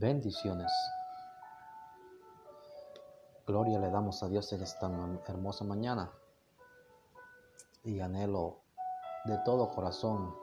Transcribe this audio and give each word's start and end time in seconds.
Bendiciones. 0.00 0.72
Gloria 3.46 3.78
le 3.78 3.90
damos 3.90 4.22
a 4.22 4.28
Dios 4.28 4.50
en 4.54 4.62
esta 4.62 4.90
hermosa 5.28 5.62
mañana. 5.66 6.10
Y 7.84 8.00
anhelo 8.00 8.62
de 9.26 9.36
todo 9.44 9.70
corazón 9.70 10.34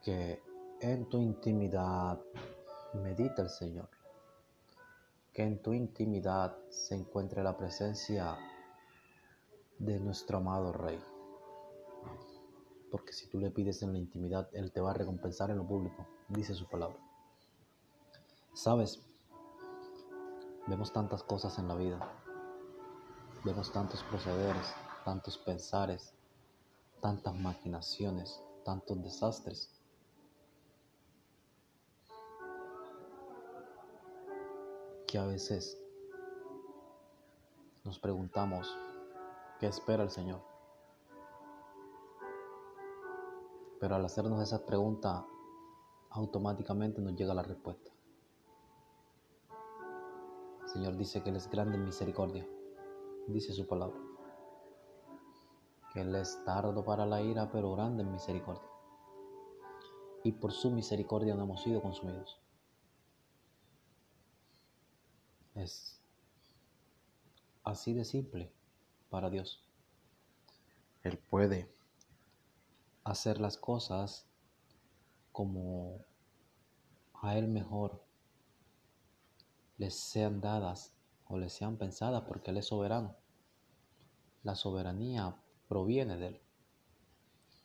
que 0.00 0.40
en 0.80 1.08
tu 1.08 1.18
intimidad 1.18 2.20
medita 2.92 3.42
el 3.42 3.48
Señor. 3.48 3.88
Que 5.32 5.42
en 5.42 5.60
tu 5.60 5.72
intimidad 5.72 6.56
se 6.70 6.94
encuentre 6.94 7.42
la 7.42 7.56
presencia 7.56 8.38
de 9.80 9.98
nuestro 9.98 10.38
amado 10.38 10.72
Rey. 10.72 11.02
Porque 12.92 13.12
si 13.12 13.26
tú 13.26 13.40
le 13.40 13.50
pides 13.50 13.82
en 13.82 13.92
la 13.92 13.98
intimidad, 13.98 14.48
Él 14.52 14.70
te 14.70 14.80
va 14.80 14.92
a 14.92 14.94
recompensar 14.94 15.50
en 15.50 15.56
lo 15.56 15.66
público, 15.66 16.06
dice 16.28 16.54
su 16.54 16.68
palabra. 16.68 17.13
Sabes, 18.54 19.02
vemos 20.68 20.92
tantas 20.92 21.24
cosas 21.24 21.58
en 21.58 21.66
la 21.66 21.74
vida, 21.74 21.98
vemos 23.44 23.72
tantos 23.72 24.00
procederes, 24.04 24.72
tantos 25.04 25.36
pensares, 25.38 26.14
tantas 27.00 27.34
maquinaciones, 27.34 28.40
tantos 28.64 29.02
desastres. 29.02 29.68
Que 35.08 35.18
a 35.18 35.26
veces 35.26 35.76
nos 37.82 37.98
preguntamos, 37.98 38.72
¿qué 39.58 39.66
espera 39.66 40.04
el 40.04 40.10
Señor? 40.10 40.40
Pero 43.80 43.96
al 43.96 44.04
hacernos 44.04 44.40
esa 44.40 44.64
pregunta, 44.64 45.26
automáticamente 46.10 47.02
nos 47.02 47.16
llega 47.16 47.34
la 47.34 47.42
respuesta. 47.42 47.93
Señor 50.74 50.96
dice 50.96 51.22
que 51.22 51.30
Él 51.30 51.36
es 51.36 51.48
grande 51.48 51.76
en 51.76 51.84
misericordia, 51.84 52.44
dice 53.28 53.52
su 53.52 53.64
palabra. 53.64 53.96
Que 55.92 56.00
Él 56.00 56.12
es 56.16 56.44
tardo 56.44 56.84
para 56.84 57.06
la 57.06 57.22
ira, 57.22 57.48
pero 57.52 57.76
grande 57.76 58.02
en 58.02 58.10
misericordia. 58.10 58.68
Y 60.24 60.32
por 60.32 60.50
su 60.50 60.72
misericordia 60.72 61.36
no 61.36 61.44
hemos 61.44 61.62
sido 61.62 61.80
consumidos. 61.80 62.40
Es 65.54 66.02
así 67.62 67.94
de 67.94 68.04
simple 68.04 68.52
para 69.10 69.30
Dios. 69.30 69.64
Él 71.04 71.18
puede 71.18 71.72
hacer 73.04 73.40
las 73.40 73.58
cosas 73.58 74.26
como 75.30 76.04
a 77.22 77.38
Él 77.38 77.46
mejor 77.46 78.02
les 79.76 79.94
sean 79.94 80.40
dadas 80.40 80.94
o 81.26 81.38
les 81.38 81.52
sean 81.52 81.76
pensadas 81.76 82.22
porque 82.28 82.50
Él 82.50 82.58
es 82.58 82.66
soberano. 82.66 83.16
La 84.42 84.54
soberanía 84.54 85.36
proviene 85.68 86.16
de 86.16 86.26
Él. 86.28 86.40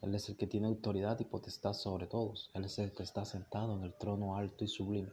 Él 0.01 0.15
es 0.15 0.29
el 0.29 0.37
que 0.37 0.47
tiene 0.47 0.67
autoridad 0.67 1.19
y 1.19 1.25
potestad 1.25 1.73
sobre 1.73 2.07
todos. 2.07 2.51
Él 2.53 2.65
es 2.65 2.79
el 2.79 2.93
que 2.93 3.03
está 3.03 3.25
sentado 3.25 3.75
en 3.77 3.83
el 3.83 3.93
trono 3.93 4.37
alto 4.37 4.63
y 4.63 4.67
sublime. 4.67 5.11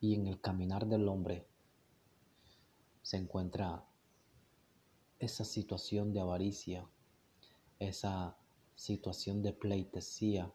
Y 0.00 0.14
en 0.14 0.26
el 0.26 0.40
caminar 0.40 0.86
del 0.86 1.08
hombre 1.08 1.46
se 3.02 3.16
encuentra 3.16 3.84
esa 5.18 5.44
situación 5.44 6.12
de 6.12 6.20
avaricia, 6.20 6.86
esa 7.78 8.36
situación 8.74 9.42
de 9.42 9.52
pleitesía, 9.52 10.52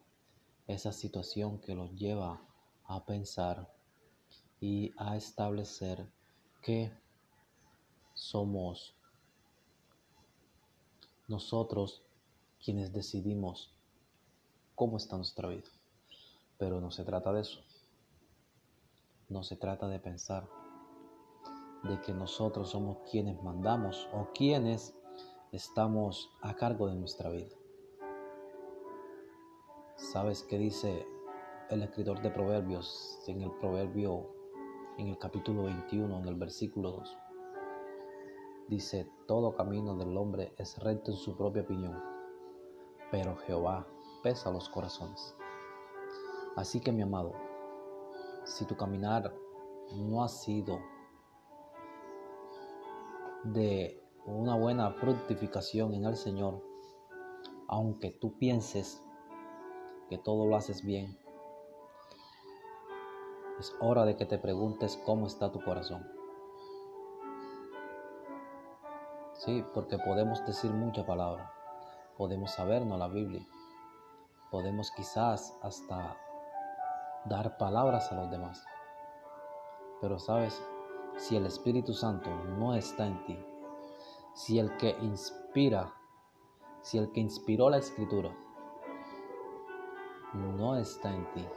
esa 0.68 0.92
situación 0.92 1.60
que 1.60 1.76
los 1.76 1.92
lleva 1.96 2.42
a 2.86 3.06
pensar 3.06 3.72
y 4.68 4.96
a 4.98 5.16
establecer 5.16 6.12
que 6.64 6.92
somos 8.16 8.96
nosotros 11.28 12.02
quienes 12.64 12.92
decidimos 12.92 13.78
cómo 14.74 14.98
está 14.98 15.18
nuestra 15.18 15.50
vida. 15.50 15.70
Pero 16.58 16.82
no 16.82 16.90
se 16.90 17.04
trata 17.04 17.32
de 17.32 17.42
eso. 17.42 17.64
No 19.30 19.44
se 19.44 19.56
trata 19.56 19.88
de 19.88 20.00
pensar 20.00 20.50
de 21.84 22.02
que 22.02 22.16
nosotros 22.16 22.72
somos 22.72 22.98
quienes 23.12 23.40
mandamos 23.44 24.10
o 24.14 24.32
quienes 24.34 24.96
estamos 25.52 26.32
a 26.42 26.56
cargo 26.56 26.88
de 26.88 26.96
nuestra 26.96 27.30
vida. 27.30 27.56
¿Sabes 29.96 30.42
qué 30.42 30.58
dice 30.58 31.06
el 31.70 31.84
escritor 31.84 32.20
de 32.24 32.32
Proverbios 32.32 33.20
en 33.28 33.44
el 33.44 33.52
Proverbio 33.60 34.35
en 34.98 35.08
el 35.08 35.18
capítulo 35.18 35.64
21, 35.64 36.20
en 36.20 36.28
el 36.28 36.36
versículo 36.36 36.92
2. 36.92 37.18
Dice, 38.68 39.08
todo 39.28 39.56
camino 39.56 39.96
del 39.96 40.16
hombre 40.18 40.54
es 40.58 40.78
recto 40.80 41.12
en 41.12 41.18
su 41.18 41.36
propia 41.36 41.64
opinión, 41.64 42.02
pero 43.12 43.36
Jehová 43.38 43.86
pesa 44.24 44.52
los 44.52 44.70
corazones. 44.70 45.36
Así 46.56 46.80
que 46.80 46.92
mi 46.92 47.02
amado, 47.02 47.34
si 48.46 48.66
tu 48.66 48.76
caminar 48.76 49.36
no 49.96 50.24
ha 50.24 50.30
sido 50.30 50.80
de 53.44 54.02
una 54.26 54.56
buena 54.56 54.92
fructificación 54.92 55.94
en 55.94 56.06
el 56.06 56.16
Señor, 56.16 56.64
aunque 57.68 58.12
tú 58.12 58.38
pienses 58.38 59.04
que 60.10 60.18
todo 60.18 60.48
lo 60.48 60.56
haces 60.56 60.84
bien, 60.84 61.18
es 63.60 63.76
hora 63.80 64.06
de 64.06 64.16
que 64.16 64.26
te 64.26 64.38
preguntes 64.38 65.02
cómo 65.06 65.28
está 65.28 65.52
tu 65.52 65.64
corazón. 65.64 66.06
Sí, 69.34 69.64
porque 69.74 69.98
podemos 69.98 70.46
decir 70.46 70.72
mucha 70.72 71.06
palabra, 71.06 71.52
podemos 72.18 72.52
sabernos 72.52 72.98
la 72.98 73.08
Biblia, 73.08 73.46
podemos 74.50 74.92
quizás 74.92 75.58
hasta 75.62 76.18
dar 77.26 77.58
palabras 77.58 78.12
a 78.12 78.16
los 78.16 78.32
demás. 78.32 78.66
Pero 80.02 80.20
sabes, 80.20 80.62
si 81.18 81.36
el 81.36 81.46
Espíritu 81.46 81.94
Santo 81.94 82.30
no 82.58 82.76
está 82.76 83.08
en 83.08 83.24
ti, 83.26 83.38
si 84.34 84.60
el 84.60 84.76
que 84.78 84.98
inspira, 85.02 85.94
si 86.82 86.98
el 86.98 87.12
que 87.12 87.22
inspiró 87.22 87.70
la 87.70 87.78
escritura 87.78 88.36
no 90.34 90.76
está 90.78 91.14
en 91.14 91.32
ti, 91.34 91.48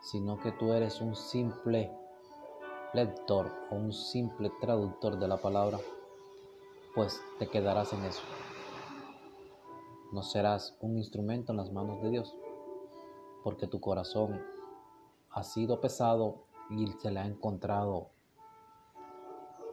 sino 0.00 0.38
que 0.38 0.52
tú 0.52 0.72
eres 0.72 1.00
un 1.00 1.14
simple 1.14 1.92
lector 2.94 3.50
o 3.70 3.76
un 3.76 3.92
simple 3.92 4.50
traductor 4.60 5.18
de 5.18 5.28
la 5.28 5.36
palabra, 5.36 5.78
pues 6.94 7.20
te 7.38 7.48
quedarás 7.48 7.92
en 7.92 8.04
eso. 8.04 8.22
No 10.12 10.22
serás 10.22 10.76
un 10.80 10.96
instrumento 10.96 11.52
en 11.52 11.58
las 11.58 11.70
manos 11.70 12.00
de 12.02 12.10
Dios, 12.10 12.34
porque 13.44 13.66
tu 13.66 13.80
corazón 13.80 14.42
ha 15.30 15.42
sido 15.42 15.80
pesado 15.80 16.44
y 16.70 16.86
se 16.92 17.10
le 17.10 17.20
ha 17.20 17.26
encontrado 17.26 18.10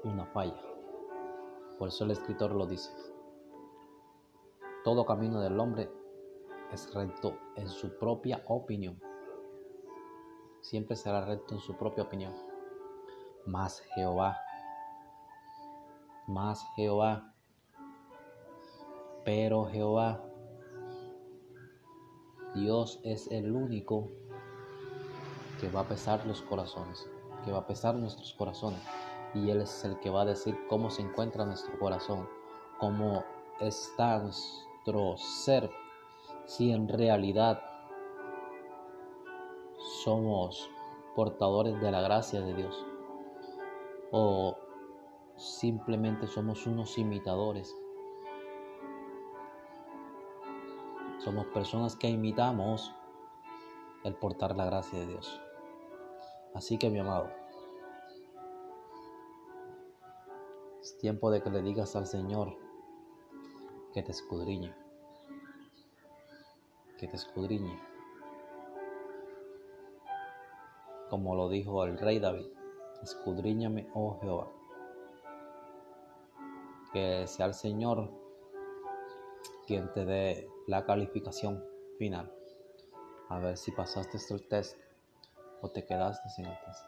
una 0.03 0.25
falla. 0.25 0.61
Por 1.79 1.87
eso 1.87 2.03
el 2.03 2.11
escritor 2.11 2.51
lo 2.51 2.65
dice. 2.65 2.91
Todo 4.83 5.05
camino 5.05 5.39
del 5.41 5.59
hombre 5.59 5.89
es 6.71 6.93
recto 6.93 7.37
en 7.55 7.69
su 7.69 7.97
propia 7.97 8.43
opinión 8.47 8.99
siempre 10.65 10.95
será 10.95 11.23
recto 11.23 11.53
en 11.53 11.61
su 11.61 11.75
propia 11.75 12.03
opinión. 12.03 12.33
Más 13.45 13.83
Jehová, 13.93 14.37
más 16.27 16.65
Jehová, 16.75 17.31
pero 19.23 19.65
Jehová, 19.65 20.23
Dios 22.55 22.99
es 23.03 23.29
el 23.29 23.51
único 23.51 24.09
que 25.61 25.69
va 25.69 25.81
a 25.81 25.87
pesar 25.87 26.25
los 26.25 26.41
corazones, 26.41 27.07
que 27.43 27.51
va 27.51 27.59
a 27.59 27.67
pesar 27.67 27.93
nuestros 27.95 28.33
corazones. 28.33 28.81
Y 29.35 29.51
Él 29.51 29.61
es 29.61 29.83
el 29.85 29.99
que 29.99 30.09
va 30.09 30.21
a 30.21 30.25
decir 30.25 30.57
cómo 30.67 30.89
se 30.89 31.03
encuentra 31.03 31.45
nuestro 31.45 31.77
corazón, 31.77 32.27
cómo 32.79 33.23
está 33.59 34.17
nuestro 34.17 35.15
ser, 35.17 35.69
si 36.45 36.71
en 36.71 36.87
realidad 36.87 37.61
somos 40.05 40.69
portadores 41.15 41.81
de 41.81 41.89
la 41.89 41.99
gracia 41.99 42.39
de 42.39 42.53
Dios 42.53 42.85
o 44.11 44.55
simplemente 45.35 46.27
somos 46.27 46.67
unos 46.67 46.99
imitadores. 46.99 47.75
Somos 51.23 51.47
personas 51.47 51.95
que 51.95 52.07
imitamos 52.07 52.93
el 54.03 54.13
portar 54.13 54.55
la 54.55 54.65
gracia 54.65 54.99
de 54.99 55.07
Dios. 55.07 55.41
Así 56.53 56.77
que 56.77 56.91
mi 56.91 56.99
amado, 56.99 57.31
es 60.81 60.99
tiempo 60.99 61.31
de 61.31 61.41
que 61.41 61.49
le 61.49 61.63
digas 61.63 61.95
al 61.95 62.05
Señor 62.05 62.55
que 63.91 64.03
te 64.03 64.11
escudriñe, 64.11 64.71
que 66.99 67.07
te 67.07 67.15
escudriñe 67.15 67.84
como 71.15 71.33
lo 71.33 71.47
dijo 71.47 71.85
el 71.85 71.97
rey 71.97 72.19
David, 72.19 72.47
escudriñame, 73.01 73.87
oh 73.93 74.19
Jehová. 74.19 74.47
Que 76.91 77.25
sea 77.25 77.45
el 77.45 77.53
Señor 77.53 78.11
quien 79.65 79.93
te 79.93 80.03
dé 80.03 80.49
la 80.67 80.83
calificación 80.83 81.63
final. 81.97 82.29
A 83.29 83.39
ver 83.39 83.55
si 83.55 83.71
pasaste 83.71 84.17
el 84.29 84.45
test 84.49 84.77
o 85.61 85.69
te 85.69 85.85
quedaste 85.85 86.27
sin 86.31 86.47
el 86.47 86.59
test. 86.65 86.83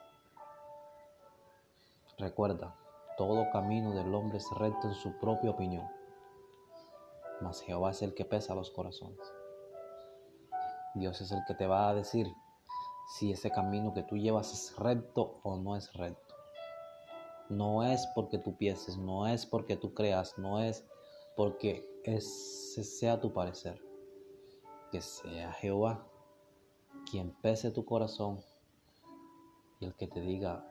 Recuerda, 2.17 2.75
todo 3.17 3.49
camino 3.53 3.95
del 3.95 4.13
hombre 4.13 4.39
es 4.39 4.49
recto 4.57 4.89
en 4.89 4.93
su 4.93 5.17
propia 5.19 5.51
opinión, 5.51 5.87
mas 7.39 7.61
Jehová 7.61 7.91
es 7.91 8.01
el 8.01 8.13
que 8.13 8.25
pesa 8.25 8.55
los 8.55 8.71
corazones. 8.71 9.21
Dios 10.95 11.21
es 11.21 11.31
el 11.31 11.39
que 11.47 11.53
te 11.53 11.65
va 11.65 11.87
a 11.87 11.93
decir 11.93 12.27
si 13.07 13.31
ese 13.31 13.49
camino 13.49 13.93
que 13.93 14.03
tú 14.03 14.17
llevas 14.17 14.53
es 14.53 14.75
recto 14.77 15.39
o 15.43 15.57
no 15.57 15.75
es 15.75 15.93
recto. 15.93 16.35
No 17.49 17.83
es 17.83 18.05
porque 18.13 18.37
tú 18.37 18.57
pienses, 18.57 18.97
no 18.97 19.27
es 19.27 19.45
porque 19.45 19.77
tú 19.77 19.93
creas, 19.93 20.37
no 20.37 20.61
es 20.61 20.85
porque 21.37 21.89
ese 22.03 22.83
sea 22.83 23.19
tu 23.21 23.31
parecer. 23.31 23.81
Que 24.91 25.01
sea 25.01 25.53
Jehová 25.53 26.05
quien 27.09 27.31
pese 27.41 27.71
tu 27.71 27.85
corazón 27.85 28.41
y 29.79 29.85
el 29.85 29.95
que 29.95 30.07
te 30.07 30.19
diga 30.19 30.65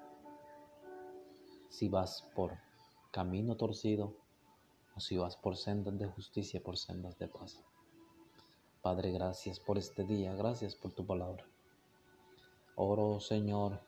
si 1.71 1.89
vas 1.89 2.23
por 2.35 2.59
camino 3.11 3.57
torcido 3.57 4.15
o 4.95 5.01
si 5.01 5.17
vas 5.17 5.37
por 5.37 5.57
sendas 5.57 5.99
de 5.99 6.07
justicia, 6.07 6.63
por 6.63 6.77
sendas 6.77 7.19
de 7.19 7.29
paz. 7.29 7.63
Padre, 8.83 9.13
gracias 9.13 9.59
por 9.59 9.79
este 9.79 10.05
día, 10.05 10.35
gracias 10.35 10.75
por 10.75 10.93
tu 10.93 11.07
palabra. 11.07 11.45
Oro, 12.77 13.21
Señor, 13.21 13.81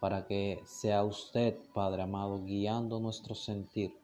para 0.00 0.26
que 0.26 0.62
sea 0.66 1.02
usted, 1.02 1.56
Padre 1.72 2.02
amado, 2.02 2.42
guiando 2.44 3.00
nuestro 3.00 3.34
sentir, 3.34 3.98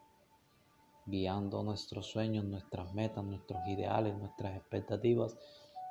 guiando 1.04 1.62
nuestros 1.62 2.06
sueños, 2.06 2.44
nuestras 2.44 2.94
metas, 2.94 3.22
nuestros 3.22 3.66
ideales, 3.68 4.16
nuestras 4.16 4.56
expectativas 4.56 5.36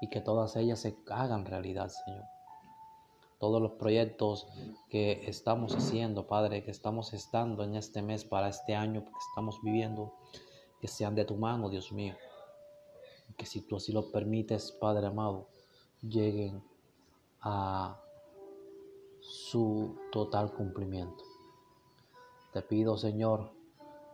y 0.02 0.10
que 0.10 0.20
todas 0.20 0.56
ellas 0.56 0.80
se 0.80 0.98
hagan 1.10 1.46
realidad, 1.46 1.90
Señor. 1.90 2.26
Todos 3.40 3.62
los 3.62 3.74
proyectos 3.74 4.48
que 4.90 5.30
estamos 5.30 5.76
haciendo, 5.76 6.26
Padre, 6.26 6.64
que 6.64 6.72
estamos 6.72 7.14
estando 7.14 7.64
en 7.64 7.76
este 7.76 8.02
mes 8.02 8.26
para 8.26 8.50
este 8.50 8.76
año 8.76 9.06
que 9.06 9.12
estamos 9.30 9.62
viviendo, 9.62 10.16
que 10.82 10.88
sean 10.88 11.14
de 11.14 11.26
tu 11.26 11.36
mano, 11.36 11.70
Dios 11.70 11.92
mío. 11.92 12.16
Que 13.38 13.46
si 13.46 13.62
tú 13.62 13.76
así 13.76 13.92
lo 13.92 14.12
permites, 14.12 14.72
Padre 14.72 15.06
amado, 15.06 15.50
lleguen 16.02 16.64
a 17.42 18.02
su 19.28 19.96
total 20.12 20.54
cumplimiento. 20.54 21.24
Te 22.54 22.62
pido, 22.62 22.98
Señor, 22.98 23.52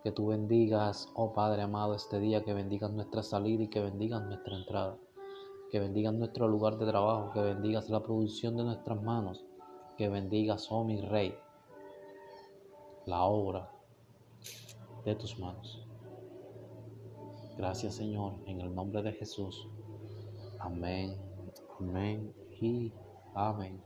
que 0.04 0.12
tú 0.12 0.28
bendigas, 0.28 1.10
oh 1.14 1.34
Padre 1.34 1.62
amado, 1.62 1.96
este 1.96 2.20
día, 2.20 2.44
que 2.44 2.54
bendigas 2.54 2.92
nuestra 2.92 3.24
salida 3.24 3.64
y 3.64 3.70
que 3.70 3.80
bendigas 3.80 4.24
nuestra 4.24 4.58
entrada 4.58 4.98
que 5.74 5.80
bendigas 5.80 6.14
nuestro 6.14 6.48
lugar 6.48 6.78
de 6.78 6.86
trabajo, 6.86 7.32
que 7.32 7.42
bendigas 7.42 7.90
la 7.90 8.04
producción 8.04 8.56
de 8.56 8.64
nuestras 8.64 9.02
manos, 9.02 9.44
que 9.98 10.08
bendigas, 10.08 10.68
oh 10.70 10.84
mi 10.84 11.02
Rey, 11.02 11.34
la 13.08 13.24
obra 13.24 13.72
de 15.04 15.16
tus 15.16 15.40
manos. 15.40 15.84
Gracias 17.58 17.96
Señor, 17.96 18.36
en 18.46 18.62
el 18.62 18.76
nombre 18.76 19.02
de 19.02 19.14
Jesús. 19.14 19.68
Amén, 20.60 21.18
amén 21.80 22.32
y 22.62 22.94
amén. 23.34 23.82